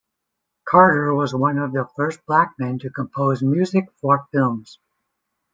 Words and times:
Carter 0.67 1.13
was 1.13 1.35
one 1.35 1.59
of 1.59 1.73
the 1.73 1.87
first 1.95 2.25
black 2.25 2.55
men 2.57 2.79
to 2.79 2.89
compose 2.89 3.43
music 3.43 3.91
for 3.99 4.27
films. 4.31 4.79